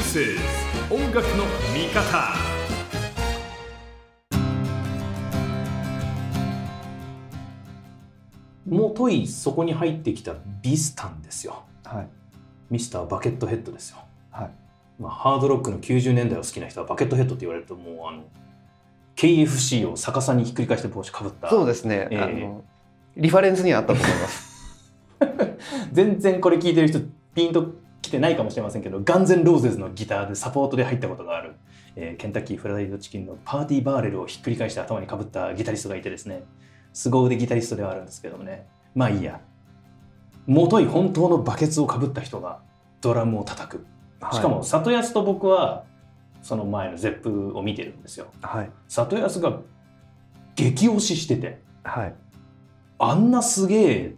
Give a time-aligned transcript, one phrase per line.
[0.00, 0.18] Is
[0.90, 1.44] 音楽の
[1.74, 2.34] 味方。
[8.66, 11.64] もといそこに入ってきたビスタンですよ。
[11.84, 12.08] はい。
[12.70, 13.98] ミスターバケットヘッドですよ、
[14.30, 14.50] はい。
[14.98, 18.22] まあ、ハードロックの90年代を好きな人はバケットヘッドって言われるともうあの
[19.16, 21.50] KFC を逆さにひっくり返して帽子かぶった。
[21.50, 22.20] そうですね、ええ。
[22.22, 22.64] あの
[23.18, 24.94] リファレンスにはあったと思います。
[25.92, 27.00] 全然これ聞いてる人
[27.34, 31.54] ピンと来てないかもしれませんけどガンゼンローゼズのギターでサポートで入ったことがある、
[31.96, 36.44] えーケンタッキーフライドチキンのパーティーバーレルをひっくり返して頭にかぶったギタリストがいてですね。
[36.92, 38.66] 凄腕ギタリストではあるんですけどもね。
[38.94, 39.40] まあいいや。
[40.46, 42.60] もとい本当のバケツをかぶった人が
[43.00, 43.86] ドラムを叩く。
[44.32, 45.84] しかも里安と僕は
[46.42, 48.26] その前のゼップを見てるんですよ。
[48.42, 48.70] はい。
[48.88, 49.60] 里安が
[50.56, 52.14] 激推ししててはい。
[52.98, 54.14] あんなすげえ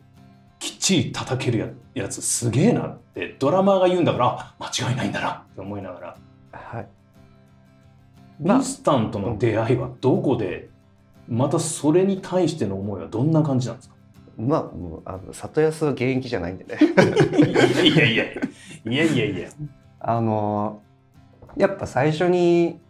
[0.59, 1.69] きっちり叩けるや
[2.05, 5.31] やつすげえなってドラマーが言うんだからあ間違いないんだな。
[5.31, 6.17] って思いながら。
[6.53, 6.87] はい。
[8.43, 8.59] まあ。
[8.59, 10.71] ビスタンとの出会いはどこで
[11.29, 13.95] またそれに対しての思いはどんな感じなんですか？
[14.39, 16.79] まあもうあの里安は現役じゃないんでね。
[16.81, 18.25] いやいやいや。
[18.25, 19.49] いやいやいや。
[20.01, 20.83] あの
[21.57, 22.81] やっぱ最初に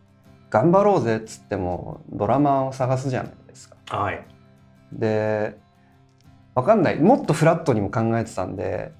[0.50, 3.76] 頑張ろうぜっつってもドラマーを探すじゃないですか。
[3.86, 4.24] はい。
[4.92, 5.58] で
[6.54, 7.00] わかんない。
[7.00, 8.92] もっとフラットにも考えてたんで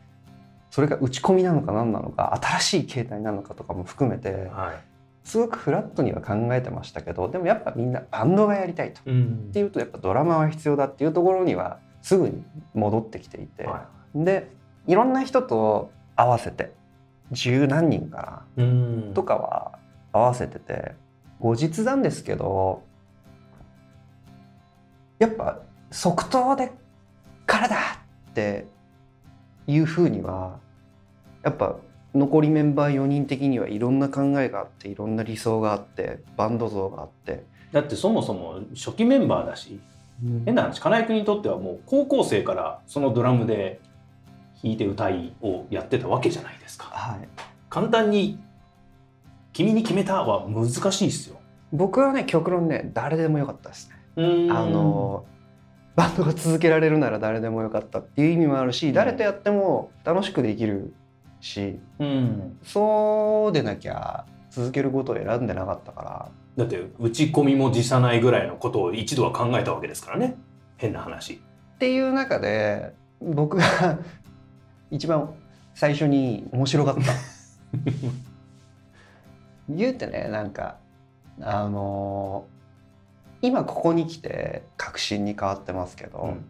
[0.73, 4.81] それが打ち込みなのか何なのか新しい形態なのかとかも含めてはい。
[5.23, 9.01] すごくフラットには考えてましたけどでもやっぱみんなバンドがやりたいと。
[9.01, 9.51] っうん。
[9.53, 14.51] ていうとやっぱドラマは必要だっていうところにはすぐに戻ってきていて、はで
[14.87, 16.73] いろんな人と合わせて
[17.33, 19.09] 十何人かいうん。
[19.11, 19.79] なとかは
[20.11, 20.93] 合わせてて
[21.39, 22.83] 後日なんですけど
[25.19, 26.73] やっぱ即答で
[27.45, 27.77] からだ
[28.31, 28.72] って
[29.67, 30.59] いうふうには
[31.43, 31.77] やっぱ
[32.15, 39.81] 残りメンバー4人的にはいろんな考えがあっていろんな理想があってバンド像があって、だってそもそも初期メンバーだし
[40.45, 43.81] 変な話金井君にとってはもう高校生からそのドラムで
[44.63, 46.85] 弾いて歌いをやってたわけじゃないですか。
[46.85, 47.29] はい、
[47.69, 48.39] 簡単に
[49.53, 51.41] 「君に決めた」は難しいですよ。
[51.73, 53.97] 僕はね極論ね誰でもよかったですね。
[54.51, 55.25] ああの
[55.95, 60.95] バンドが続けられるなら誰でもよかったっていう意味もあるし誰とやっても楽しくできる
[61.41, 62.59] しうん。
[62.63, 66.29] そうでなきゃ続けることを選んでなかったから。
[66.57, 70.37] だって打ち込みも辞さないぐらいのことを一度は考えたわけですからね。
[70.77, 71.35] 変な話。
[71.77, 73.65] っていう中で僕が
[74.91, 75.33] 一番
[75.75, 77.13] 最初に面白かった。
[79.69, 80.77] 言うてねなんか
[81.41, 82.47] あの
[83.43, 86.45] 今ここに来て革新に変わってますけど、うん。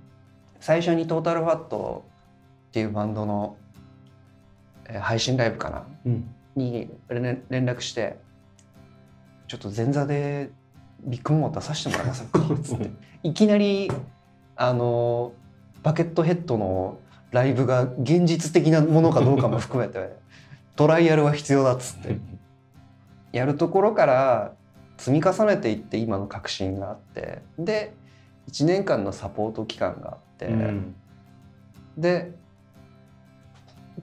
[0.61, 2.05] 最初にトータルファット
[2.69, 3.57] っていうバンドの、
[4.87, 6.35] えー配信ライブかなうん。
[6.55, 8.19] に連連絡して
[9.49, 10.51] 「ちょっと前座で
[11.01, 12.41] ビッグモー出させてもらえませんか?
[12.63, 12.91] 」つって
[13.23, 13.91] いきなり
[14.57, 15.33] あの
[15.83, 16.99] バケットヘッドの
[17.31, 20.15] ライブが現実的なものかどうかも含めて
[20.77, 22.19] トライアルは必要だっつって。
[23.33, 24.53] やるところから
[25.03, 27.93] 積み重ねていって今の革新があってで
[28.49, 30.95] 1年間のサポート期間があって、うん。
[31.99, 32.31] で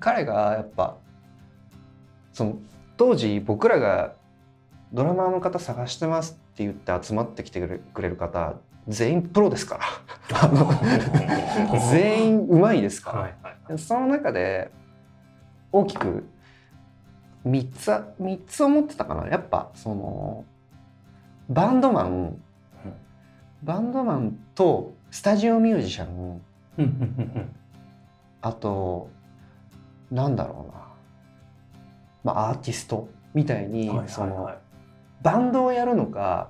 [0.01, 0.97] 彼がやっぱ
[2.33, 2.57] その
[2.97, 4.13] 当時僕らが
[4.91, 8.55] ドラマーの方探してますって言って集まってきてくれる方
[8.89, 9.79] 全員プロですか
[10.29, 10.49] ら。
[11.91, 14.69] 全員うまいですから、はいはいでその中で
[15.71, 16.25] 大きく
[17.47, 19.27] 3つは3つ思ってたかな。
[19.27, 20.43] やっぱその
[21.49, 22.41] バンドマン
[23.63, 26.41] バンドマンとスタジオミュージシャン
[28.41, 29.09] あと
[30.11, 30.65] なんだろ
[32.23, 34.51] うな、まあ、アーティストみたいに、その
[35.21, 36.49] バンドをやるのか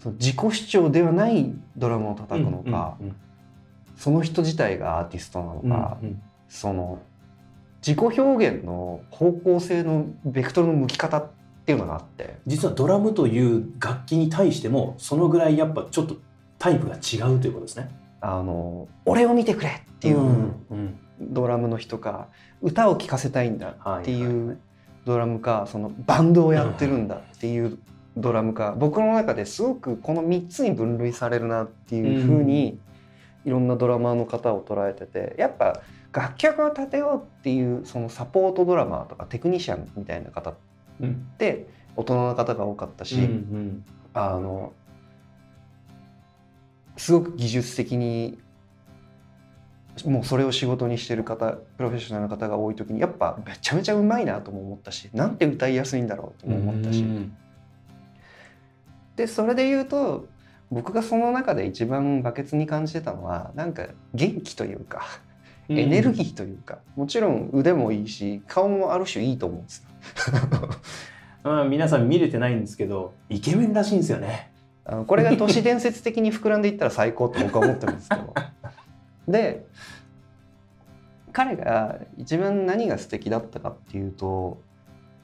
[0.00, 2.98] その自己主張ではないドラムを叩くのか、
[3.96, 6.22] その人自体がアーティストなのうんか、うん。
[6.48, 7.00] その
[7.86, 11.26] 自己表現の方向性のベクトルの向き方っ
[11.64, 12.38] ていうのがあって。
[12.46, 16.16] 実はドラムという楽器に対してもそのぐらいやっぱちょっと
[16.58, 17.90] タイプが違うということですね。
[18.20, 22.28] あの俺を見てくれっていううんドラムの人か
[22.62, 24.58] 歌を聴かせたいんだってはいう
[25.04, 27.78] ドラムかそのバンドをやってるんだっていう
[28.16, 32.78] ドラムか僕の中ですごくこの3つに分類されるなっていうふうに
[33.44, 35.82] いろんなドラマーの方を捉えててやっぱ
[36.12, 40.56] 楽曲を立てようっていうそのサポートドラマーとかテクニシャンみたいな方っう
[41.02, 41.26] ん。
[41.38, 43.84] て大人の方が多かったし、うんうん。
[44.14, 44.72] あの
[46.96, 48.38] すごく技術的に
[50.04, 57.00] もうそれを仕事にしてる方プロフェッショナルの方が多い時にやっぱめちゃめちゃうまいなとも思ったしなんて歌いやすいんだろうとも思ったし。
[57.00, 57.36] うん。
[59.16, 60.26] でそれで言うと
[60.70, 65.20] 僕がその中で一番バケツに感じてたのはなんか元気というか
[65.68, 69.88] エネルギーというか、もちろん腕もいいし顔もある種いいと思うんですよ。
[71.42, 74.50] まあ、皆さん見れてないんですけどイケメンらしいんですよね。
[74.86, 78.34] あのこれが都市伝説的に膨らんでいったら最高と僕は思ってるんですけど
[79.28, 79.66] で
[81.32, 84.58] 彼が一番何が素敵だったかっていうと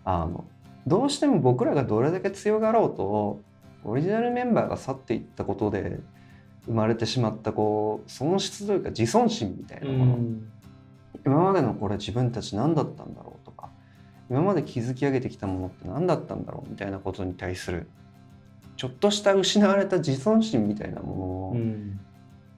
[0.04, 0.44] あの
[0.86, 3.40] どうしても僕らがどれだけ強がろうと
[3.84, 6.00] オリジナルメンバーが去っていったことで
[6.66, 10.18] 生まれてしまったこう損失というか自尊心みたいなもの、
[11.24, 13.70] 今までのこれ自分たち何だったんだろうとか
[14.30, 17.88] 今まで築き上げてきたものって何だったんだろうみたいなことに対する
[18.76, 22.00] ちょっとした失われた自尊心みたいなものを、うん。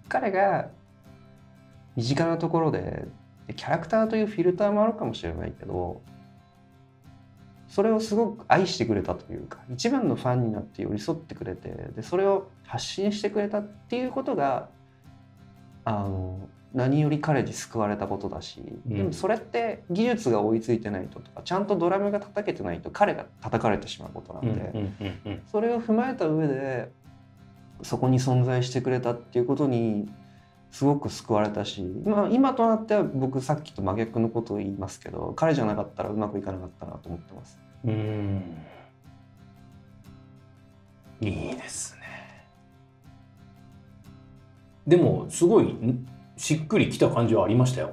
[0.09, 0.69] 彼が
[1.97, 3.07] 身近なところで
[3.47, 6.01] でキャラクターというフィルターもあるかもしれないけど
[7.73, 14.69] それをすごく愛してくれたというか一番のファンになって寄り添ってくれてでそれを発信してくれたっていうことが
[15.87, 16.39] あの
[16.75, 25.41] 何より彼に救われたことだし、うんでもそれって技術が追いついてないととかちゃんとドラムが叩けてないと彼が叩かれてしまうことなんで。
[25.51, 26.93] それを踏まえた上で
[27.81, 30.11] そこに存在してくれたっていうことに
[30.73, 37.61] すごく救われたし、まあ、今となっては僕さっきと真逆のことを言いますけど彼じゃなかったらうまくいかなかったなと思ってます。
[37.85, 38.43] うん。
[41.21, 42.49] いいですね。
[44.87, 46.07] でもすごいん
[46.39, 47.93] しっくりきた感じはありましたよ。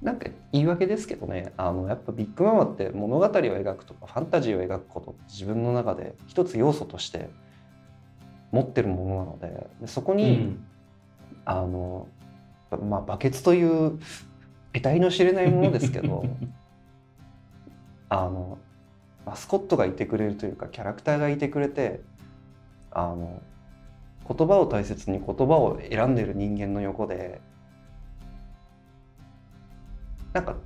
[0.00, 1.52] なんか言い訳ですけどね。
[1.56, 7.28] あのやっぱビッグママって物語を描くとかファンタジーを描くことって自分の中で一つ要素として
[8.52, 10.56] 持ってるものなのででそこに、
[11.44, 12.08] あの
[12.82, 13.98] まあバケツという
[14.72, 16.24] 得体の知れないものですけど
[18.08, 18.58] あの
[19.24, 22.00] マスコットがいてくれるというかキャラクターがいてくれて
[22.90, 23.42] あの
[24.28, 27.40] 言葉を大切に言葉を選んでる人間の横で
[30.32, 30.56] なんか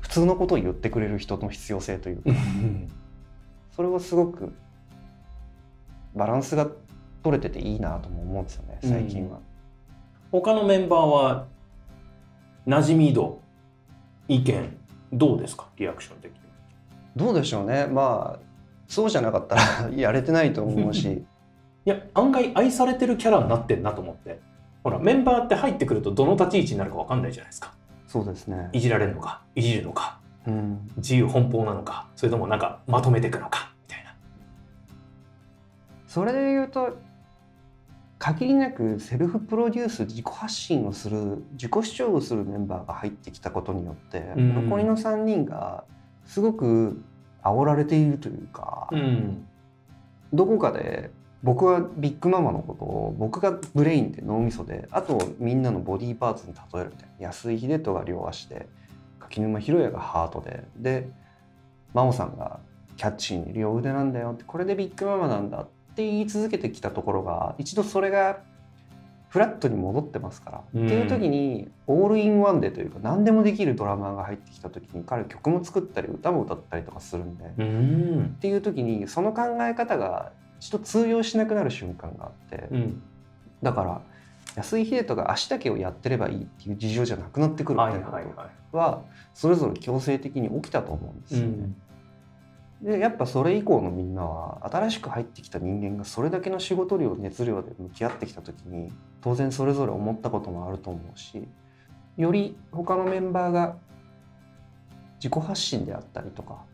[0.00, 2.88] 普通のことを言ってくれる人の必要性というかうん
[3.70, 4.54] それはすごく
[6.14, 6.66] バランスが
[7.22, 9.38] 取れてていいなとも思うんですよね最近は。
[10.32, 11.46] 他のメンバーは
[12.66, 13.40] 馴染み度
[14.28, 14.76] 意見
[15.12, 16.38] どうですかリアクション的に？
[17.14, 17.86] どうでしょうね。
[17.86, 18.40] まあ
[18.88, 21.24] そうじゃなかったら やれてないと思うし。
[21.84, 24.40] いや案外愛されてるキャラになってんなと思って。
[24.82, 27.72] ほらメンバーって入ってくるとどの立ち位置になるか分かんないじゃないですか。
[28.06, 28.68] そうですね。
[28.72, 30.90] いじられるのかいじるのかうん。
[30.96, 34.14] 自由奔放なのかそれともなんかまとめていくのかみたいな。
[36.06, 36.96] それで言うと
[38.18, 44.54] 限りなくセルフプロデュース自己発信をする自己主張をするメンバーが入ってきたことによって、うん。
[44.68, 45.84] 残りの3人が
[46.24, 47.02] すごく
[47.42, 49.46] 煽られているというか、うん。
[50.32, 51.10] どこかで
[51.42, 58.66] 僕は BIGMAMAのことを僕がブレインで脳みそであとみんなのボディーパーツに例えるみたいな安井英人が両足で
[59.20, 61.08] 柿沼広也がハートでで
[61.94, 62.58] 真緒さんが
[62.96, 68.38] キャッチーに両腕なんだよってこれで BIGMAMAなんだって言い続けてきたところが一度それが
[69.28, 70.86] フラットに戻ってますから、うん。
[70.86, 78.34] っていう時にオールインワンでというか何でもできるドラマーが入ってきた時に彼曲も作ったり歌も歌ったりとかするんで、うん。
[78.36, 83.02] っていう時にその考え方が一度通用しなくなる瞬間があって、うん。
[83.62, 84.00] だから
[84.54, 88.32] 安井秀人が足だけをやってればいいっていう事情じゃなくなってくるみはいたいなこ
[88.72, 89.02] とは
[89.34, 91.68] それぞれ強制的に起きたと思うんですよね。
[92.82, 98.92] うんでやっぱそれ以降のみんなは新しく入ってきた人間がそれだけの仕事量熱量で向き合ってきた時に
[99.22, 101.48] 当然それぞれ思ったこともあると思うし
[102.16, 103.76] より他のメンバーが
[105.18, 106.64] 自己発信であったりとか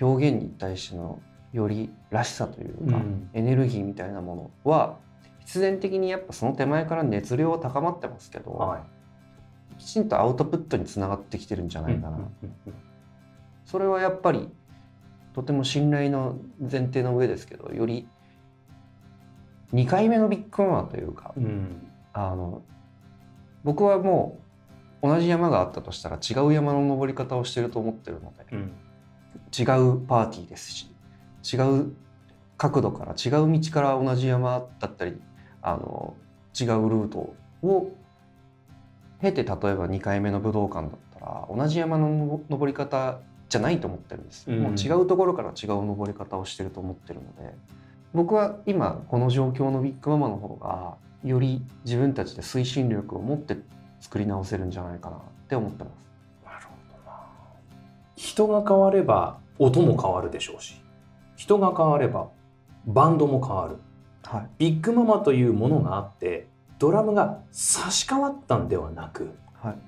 [0.00, 1.20] 表現に対しての
[1.52, 3.30] よりらしさというか、うん。
[3.32, 4.98] エネルギーみたいなものは
[5.40, 8.82] 必然的にやっぱその手前から熱量は高まってますけど、はい。
[9.78, 12.26] きちんとアウトプットにつながってきてるんじゃないかな、うんうん
[12.66, 12.74] うん。
[13.64, 14.50] それはやっぱり
[15.36, 18.08] とても信頼の前提の上ですけどより
[19.74, 21.86] 2回目のビッグママというかうん。
[22.14, 22.62] あの
[23.62, 24.40] 僕はも
[25.02, 28.72] う同じ山があったとしたら違う山の登り方をしてると思ってるので、うん。
[29.56, 30.90] 違うパーティーですし
[31.52, 31.92] 違う
[32.56, 35.20] 角度から違う道から同じ山だったり
[35.60, 36.14] あの
[36.58, 37.92] 違うルートを
[39.20, 44.60] 経て例えば2回目の武道館だったら同じ山の登り方じゃないと思ってるんです、うん。
[44.60, 47.54] もう違うところから違う登り方をしてると思ってるので。
[48.16, 53.58] 僕は今この状況のビッグママの方がより自分たちで推進力を持って
[54.00, 56.08] 作り直せるんじゃないかなって思ってます。
[56.44, 56.70] なるほ
[57.04, 57.18] どな。
[58.16, 60.80] 人が変われば音も変わるでしょうし
[61.36, 62.28] 人が変われば
[62.86, 63.76] バンドも変わる。
[64.22, 64.48] はい。
[64.58, 66.48] ビッグママというものがあって
[66.78, 69.78] ドラムが差し替わったんではなくはい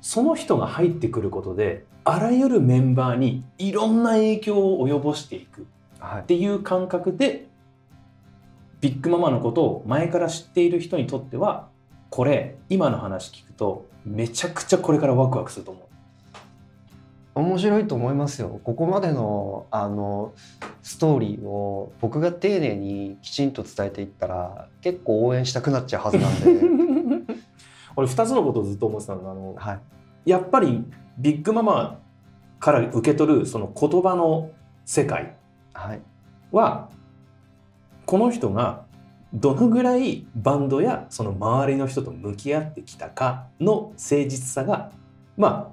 [0.00, 5.66] その人が入ってくることであらゆるメンバーにいろんな影響を及ぼしていく
[6.00, 6.20] はい。
[6.22, 7.46] っていう感覚で
[8.80, 11.68] ビッグママのことを前から知っている人にとっては
[12.10, 15.88] これ今の話聞くとめちゃくちゃこれからワクワクすると思う。
[17.34, 18.60] 面白いと思いますよ。
[18.64, 20.32] ここまでのあの
[20.82, 26.46] ストーリーを僕が丁寧にきちんと伝えていったら結構応援したくなっちゃうはずなんで
[27.98, 29.80] 俺2つのことをずっと思ってたのがあのはい。
[30.30, 30.84] やっぱり
[31.18, 31.98] ビッグママ
[32.60, 34.52] から受け取るその言葉の
[34.84, 35.34] 世界
[35.72, 36.00] はい。
[36.52, 36.90] は
[38.06, 38.84] この人が
[39.34, 44.92] どのぐらいバンドやその周りの人と向き合ってきたかの誠実さが
[45.36, 45.72] ま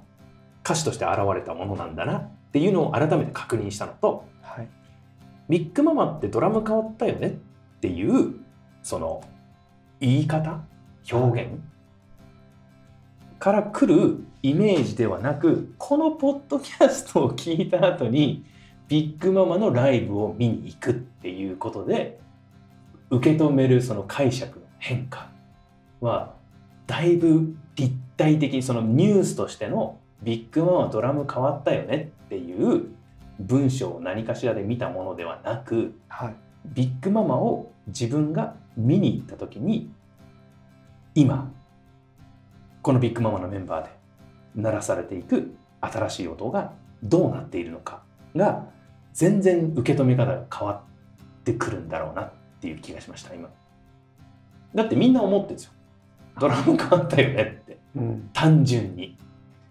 [0.64, 4.68] 歌詞として現れたものなんだなっていうのを改めて確認したのとはい。
[5.48, 7.30] ビッグママってドラム変わったよねっ
[7.78, 8.34] ていう
[8.82, 9.22] その
[10.00, 10.64] 言い方
[11.08, 11.52] 表現
[13.38, 18.44] から来るイメージではなくこのポッドキャストを聞いた後に
[18.88, 22.20] ビッグママのライブを見に行くっていうことで
[23.10, 25.28] 受け止めるその解釈の変化
[26.00, 26.34] は
[26.86, 32.88] だいぶ立体的にそのニュースとしてのビッグママドラム変わったよねっていう
[33.40, 36.34] 文章を何かしらで見たものではなくはい。
[36.66, 39.90] ビッグママを自分が見に行った時に
[41.14, 41.52] 今
[42.86, 43.90] このビッグママのメンバーで
[44.54, 48.04] 鳴らされていく新しい音がどうなっているのか
[48.36, 48.64] が
[49.12, 50.84] 全然受け止め方が変わ
[51.40, 53.48] ってくるんだろうなっていう気がしました今。
[54.72, 55.72] だってみんな思ってるんですよ。
[56.38, 57.76] ドラム変わったよねって。
[57.96, 58.30] うん。
[58.32, 59.18] 単純に。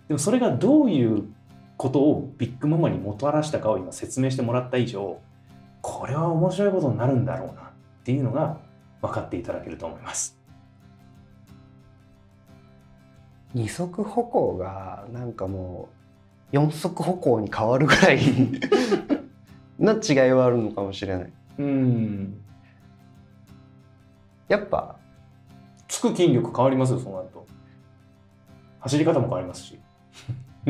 [0.10, 1.24] でもそれがどういう
[1.78, 5.22] ことをビッグママにもたらしたかを今説明してもらった以上
[5.82, 7.66] これは面白いことになるんだろうなっ
[8.04, 8.58] ていうのが
[9.02, 10.35] 分かっていただけると思います
[13.56, 15.88] 二足歩行がなんかも
[16.52, 18.20] う四足歩行に変わるぐらい
[19.80, 21.34] な違いはあるのかもしれない。
[21.60, 22.38] うん。
[24.50, 24.98] やっぱ
[25.88, 27.48] つく筋力変わりますよそうなると
[28.82, 29.80] 走り方も変わりますし。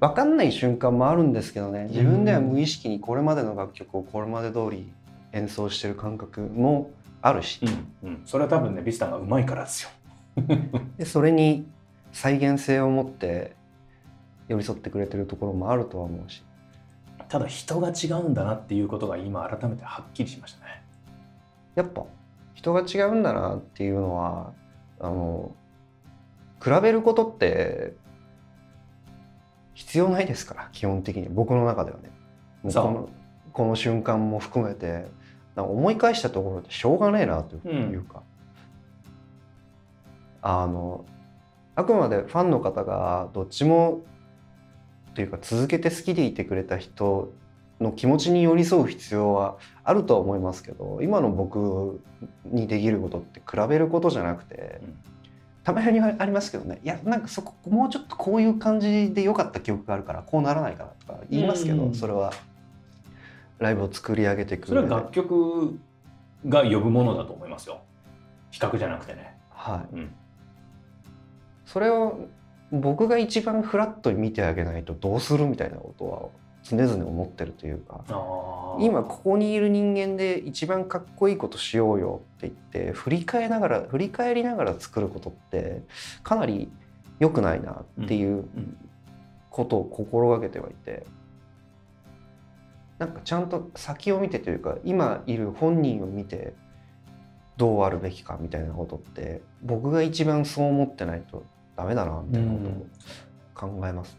[0.00, 1.88] 分かんない瞬間もあるんですけどね。
[1.90, 4.90] 自分では無意識にこれまでの楽曲をこれまで通り
[5.32, 6.90] 演奏してる感覚も
[7.20, 7.60] あるし。
[8.02, 9.90] うん、うん、それは多分ねビスタンがうまいからですよ
[10.98, 11.66] でそれに
[12.12, 13.54] 再現性を持って
[14.48, 16.44] 寄り添ってくれてるところもあるとは思うし。
[17.28, 20.82] ただ人が違うんだなっていうことが今改めてはっきりしましたね。
[21.74, 22.04] やっぱ
[22.54, 24.52] 人が違うんだなっていうのは
[25.00, 25.52] あの
[26.62, 27.94] 比べることって
[29.72, 31.28] 必要ないですから基本的に。
[31.30, 32.10] 僕の中ではね。
[32.64, 33.08] この
[33.52, 35.06] この瞬間も含めて
[35.56, 38.22] 思い返したところでしょうがねえなというか、
[40.42, 41.04] あの
[41.74, 44.02] あくまでファンの方がどっちも
[45.14, 47.32] というか続けて好きでいてくれた人
[47.80, 52.00] の気持ちに寄り添う必要はあるとは思いますけど今の僕
[52.44, 55.12] にできることって比べることじゃなくて、うん
[55.64, 56.80] たまにありますけどね。
[56.82, 61.94] いやなんかそこもうちょっとこういう感じで良かった記憶があるからこうならないかなとか言いますけど、うん。
[61.94, 62.32] それは。
[63.58, 65.78] ライブを作り上げていくそれは楽曲
[66.48, 67.80] が呼ぶものだと思いますよ。
[68.50, 69.36] 比較じゃなくてね。
[69.50, 70.14] はい、うん
[71.72, 72.28] それを
[72.70, 76.28] 僕が一番フラットに見てあげないとどうするみたいなことは
[76.62, 78.04] 常々思ってるというか
[78.78, 85.82] 今ここにいる人間で一番かっこいいことしようよって言って振り返りながら振り返りながら作ることって
[86.22, 86.70] かなり
[87.18, 88.76] 良くないなっていううん。
[89.52, 91.06] ことを心がけてはいて
[92.98, 96.54] なんかちゃんと先を見てというか今いる本人を見て
[97.56, 101.44] どうあるべきかみたいなことって僕が一番そう思ってないと
[101.82, 102.58] ダメだなみたいなこ
[103.54, 104.18] とを考えますね。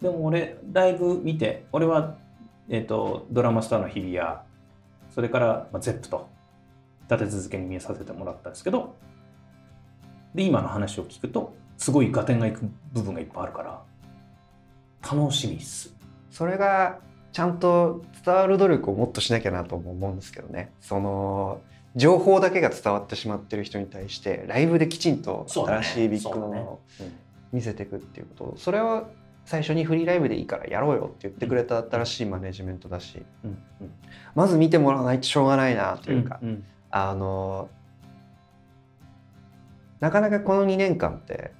[0.00, 2.16] でも俺ライブ見て俺は、
[2.68, 4.38] えー、とドラマスターの日比谷
[5.12, 6.28] それから、まあ、ゼップと
[7.10, 8.94] 立て続けに見させてもらったんですけど
[10.36, 13.82] で今の話を聞くとすごい合点がいく部分がいっぱいあるから
[15.02, 15.96] 楽しみっす
[16.30, 17.00] それが
[17.32, 21.60] ちゃんと伝わる努力をもっとしなきゃなとも思うんですけどねその
[21.98, 26.62] 情報だけが伝わってしまってる人に対してライブできちんと新しいビッグママそうだね。
[26.62, 26.80] を
[27.52, 28.58] 見せていくっていうこと。
[28.58, 29.08] それは
[29.44, 33.58] 最初にフリーライブでいいからやろうよって言ってくれた新しいマネジメントだし、うん。
[34.34, 37.68] まず見てもらわないとしょうがないなというか、うんあの
[40.00, 41.50] なかなかこの2年間って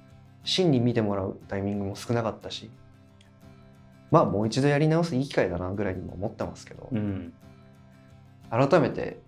[0.43, 2.71] 真に見てもらうタイミングも少なかったし。
[4.11, 7.33] まあもう一度やり直すいい機会だなぐらいにも思ってますけど、うん。
[8.49, 9.19] 改めて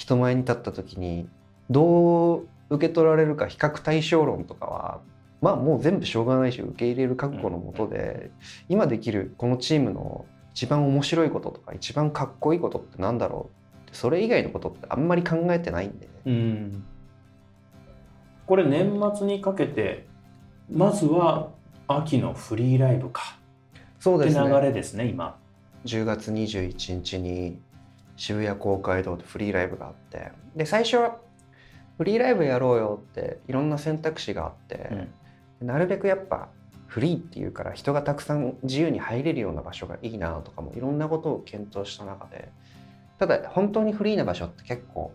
[0.00, 1.28] 人前に立った時に
[1.68, 5.00] どう受け取られるか比較対象論とかは
[5.42, 8.30] まあもう全部しょうがないし受け入れる覚悟のもとで、
[8.70, 13.50] 今できるこのチームの一番面白いこととか一番かっこいいことってなんだろ
[13.84, 16.84] うってそれ以外のことってあんまり考えてないんで、うん。
[18.46, 20.06] これ年末にかけて
[20.72, 21.50] まずは
[21.88, 23.38] 秋のフリーライブか。
[23.98, 25.36] そうって流れですね今。
[25.84, 27.60] 10月21日に
[28.20, 31.16] 渋谷公会堂でフリーライブがあってで最初は
[31.96, 35.08] フリーライブやろうよっていろんな選択肢があって、
[35.60, 36.48] なるべくやっぱ
[36.86, 42.50] フリーっていうから人がたくさん自由に入れるような場所がいいなとかもいろんなことを検討した中で
[43.18, 45.12] ただ本当にフリーな場所って結構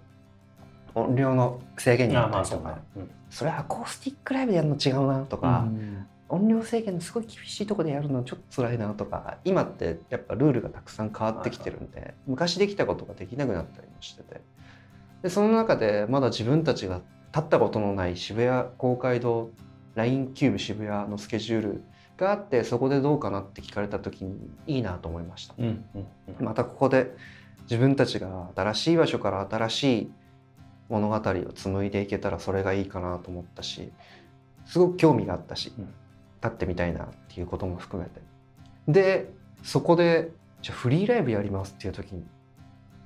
[0.96, 2.80] 音量の制限にあったりとか、
[3.30, 5.68] それアコースティックライブでやるの違うなとか、
[6.28, 14.42] 音量制限すごい厳しいところでやるのちょっと辛いなとか今ってやっぱルールがたくさん変わってきてるんで昔できたことができなくなったりもしてて。
[15.22, 17.02] でその中でまだ自分たちが
[17.34, 19.50] 立ったことのない渋谷公会堂
[19.96, 21.84] LINE キューブ渋谷のスケジュール
[22.16, 25.56] があってそこでどうかなって聞かれた時にいいなと思いました。
[25.58, 25.66] うん
[25.96, 26.08] うん
[26.40, 26.46] うん。
[26.46, 27.16] またここで
[27.64, 30.12] 自分たちが新しい場所から新しい
[30.90, 31.22] 物語を
[31.56, 33.92] 紡いでいけたらそれがいいかなと思ったし
[34.68, 35.94] すごく興味があったし、うん
[36.46, 38.22] 立ってみたいなっていうことも含めて。
[38.88, 39.34] で
[39.64, 42.24] そこでじゃあフリーライブやりますっていう時に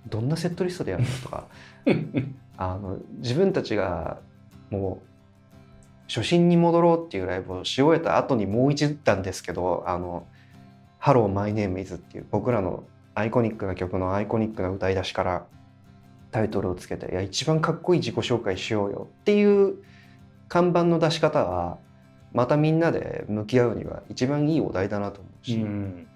[0.08, 1.48] どんなセットリストでやるのとか
[2.58, 4.20] あの自分たちが
[4.70, 5.10] もう
[6.08, 10.26] 初心に戻ろうっていうライブをし終えた後にもう一段ですけど「あの
[10.98, 12.84] ハローマイネームイズっていう僕らの
[13.16, 15.46] アイコニックな曲のアイコニックな歌い出しから
[16.32, 19.76] タイトルをつけて「いや一番かっこいい自己紹介しようよ」っていう
[20.48, 21.78] 看板の出し方は
[22.34, 26.08] またみんなで向き合うには一番いいお題だなと思うし、うん。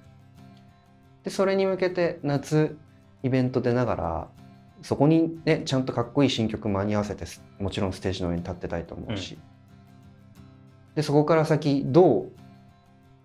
[1.23, 2.77] でそれに向けて夏
[3.23, 4.27] イベント出ながら
[4.81, 9.37] そこにねちゃんとかっこいい新曲間に合わせてすもちろんステージの上に立ってたいと思うし、
[10.95, 12.31] でそこから先どう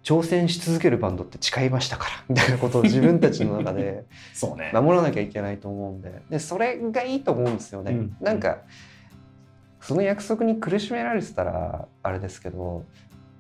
[0.03, 4.71] 挑戦し続けるバンドって誓いましたからみたいなことを自分たちの中で そうね。
[4.73, 6.23] 守らなきゃいけないと思うんで。
[6.31, 7.93] でそれがいいと思うんですよね。
[7.93, 8.17] うん。
[8.21, 8.59] なんか
[9.81, 12.85] その約束に苦しめられてたらあれですけど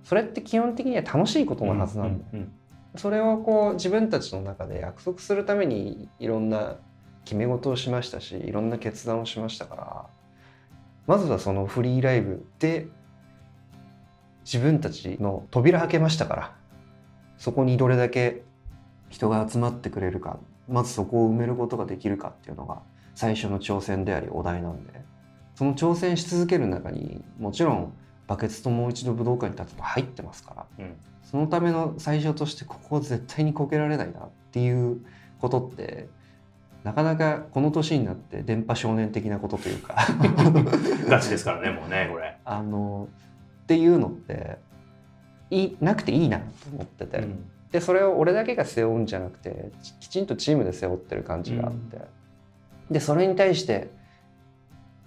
[0.04, 2.24] それって基本的には楽しいことのはずなんで、
[2.96, 6.76] それをこう自分たちの中で約束するためにいろんな
[7.24, 10.06] 決め事をしましたしいろんな決断をしましたから
[11.06, 12.88] まずはそのフリーライブで
[14.44, 16.54] 自分たちの扉開けましたから
[17.36, 18.42] そこにどれだけ
[19.10, 22.80] 人が集まってくれるかまずそこを埋めることができるかっていうのが
[23.14, 25.02] 最初の挑戦でありお題なんで
[25.58, 27.92] その挑戦し続ける中にもちろん
[28.28, 30.94] バケツともう一度武道館に立つと入ってますからうん。
[31.24, 35.00] そのための最初としてここを絶対にこけられないなっていう
[35.40, 36.06] ことって
[36.84, 39.96] なかなかこの年になって電波少年的なことというか。
[41.10, 42.36] ガチですからねもうねこれ。
[42.44, 43.08] あの
[43.64, 44.58] っていうのって
[45.50, 47.50] いいなくていいなと思ってて、うん。
[47.72, 52.00] でそれを俺だけが背負うんじゃなくてききちんとチームで背負ってる感じがあって、
[52.92, 53.97] でそれに対して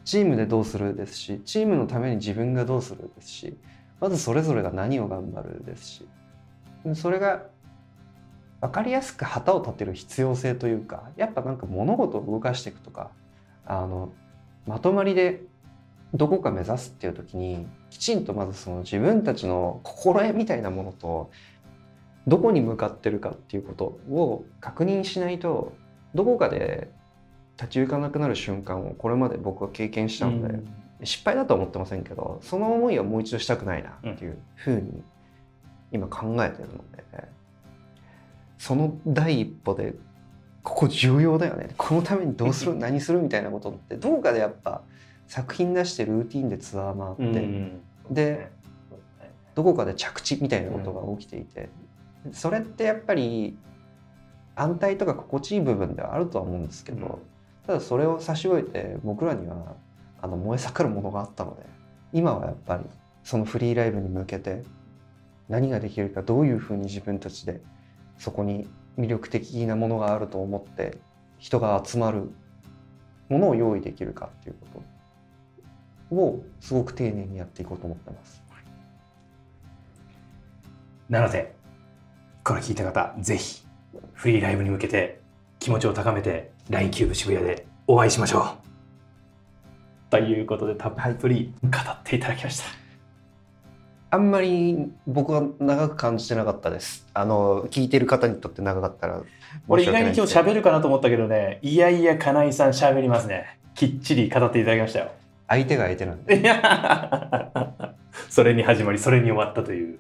[0.04, 3.58] チームでどうするですしチームのために自分がどうするですし
[4.00, 6.08] まずそれぞれが何を頑張るですし
[6.96, 7.44] それが
[8.62, 13.12] 分かりやすく旗を立てる必要性というかやっぱなんか物事を動かしていくとか
[13.66, 14.12] あの
[14.68, 15.42] まとまりで
[16.14, 21.32] どこか目指すっていう時にきちんとまずその自分たちの心得みたいなものと
[22.28, 25.74] どこに向かってるかっていうことを確認しないと
[26.14, 26.92] どこかで
[27.62, 30.60] 立ち行かなくなる瞬間をこれまで僕は経験したので、
[31.04, 35.04] 失敗だとは思ってませんけどその思いはもう一度したくないなっていうふうに
[35.92, 37.28] 今考えてるので、
[38.58, 39.94] その第一歩で
[40.64, 41.70] ここ重要だよね。
[41.78, 42.76] このためにどうする？
[42.80, 43.20] 何する？
[43.20, 44.82] みたいなことってどうかでやっぱ
[45.28, 47.82] 作品出してルーティンでツアー回って、うん。
[48.10, 48.52] で
[49.54, 51.70] どこかで着地みたいなことが起きていて、
[52.32, 53.58] それってやっぱり
[54.56, 57.31] 安泰とか心地いい部分ではあるとは思うんですけど、うん
[57.66, 59.76] ただそれを差し終えて僕らには
[60.22, 61.64] あの燃え盛るものがあったので
[62.14, 62.84] 今はやっぱり
[63.24, 64.64] そのフリーライブに向けて
[65.50, 67.62] 何ができるかどういうふうに自分たちで
[68.18, 70.98] そこに魅力的なものがあると思って
[71.40, 72.32] 人が集まる
[73.30, 74.82] ものを用意できるかっていうこ
[76.10, 78.44] とをすごく丁寧にやっていこうと思ってます。
[81.10, 81.54] なので
[82.44, 83.66] これ聞いた方ぜひ
[84.14, 85.20] フリーライブに向けて
[85.60, 92.66] 気持ちを高めて LINE キューブ渋谷でお会いしましょうということでたっぷり語っていただきました、
[94.12, 97.08] あんまり僕は長く感じてなかったです。
[97.14, 99.22] あの聞いてる方にとって長かったら
[99.68, 105.12] 俺意外に今日喋喋るかなと思ったけどねいやいや金井さん喋りますねきっちり語っていただきましたよ
[105.50, 106.40] 相手が相手なんで。
[106.40, 107.96] い や
[108.30, 110.00] それに始まりそれに終わったという。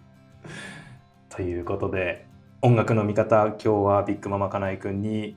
[1.27, 2.25] ということで
[2.61, 5.35] 音楽の見方今日はビッグママ金井くんに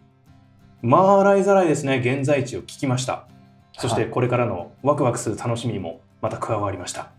[0.85, 3.27] まあ洗いざらいですね現在地を聞きました
[3.79, 7.11] そしてはいこれからのワクワクする楽しみもまた加わりました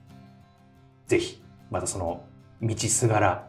[1.08, 2.24] ぜひまたその
[2.62, 3.48] 道すがら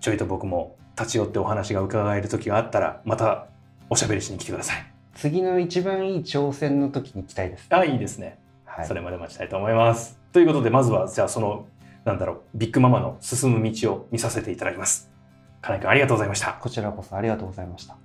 [0.00, 3.46] ちょいと僕も立ち寄ってお話が伺える時があったらまた
[3.90, 7.66] おしゃべりしに来てください次の一番いい挑戦の時に行きたいです。
[7.70, 10.20] あいいですねはいそれまで待ちたいと思います。
[10.32, 11.66] ということでまずはじゃあその
[12.04, 15.10] なんだろうビッグママの進む道を見させていただきます。
[15.62, 16.52] 金井君ありがとうございました。
[16.52, 17.96] こちらこそありがとうございました。